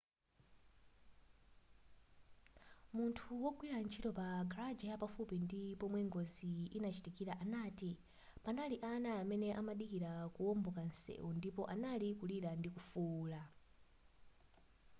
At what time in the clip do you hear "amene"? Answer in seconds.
9.21-9.47